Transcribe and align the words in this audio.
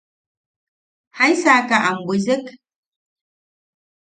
¿Jaisaka 1.17 1.77
am 1.89 1.97
bwisek? 2.07 2.43